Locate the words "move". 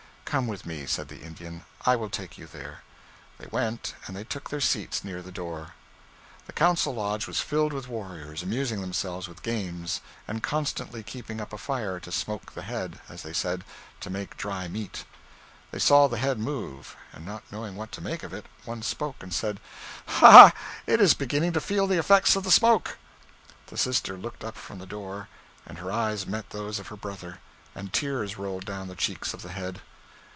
16.39-16.95